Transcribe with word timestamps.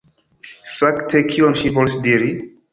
Fakte, 0.77 1.23
kion 1.35 1.61
ŝi 1.63 1.75
volis 1.79 2.01
diri? 2.09 2.35